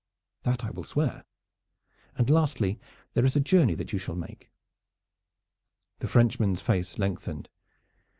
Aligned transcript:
"That 0.41 0.63
I 0.65 0.71
will 0.71 0.83
swear." 0.83 1.25
"And 2.17 2.27
lastly 2.27 2.79
there 3.13 3.23
is 3.23 3.35
a 3.35 3.39
journey 3.39 3.75
that 3.75 3.93
you 3.93 3.99
shall 3.99 4.15
make." 4.15 4.49
The 5.99 6.07
Frenchman's 6.07 6.59
face 6.59 6.97
lengthened. 6.97 7.49